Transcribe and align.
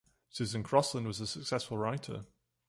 Susan 0.31 0.63
Crosland 0.63 1.05
was 1.05 1.21
a 1.21 1.27
successful 1.27 1.77
writer. 1.77 2.25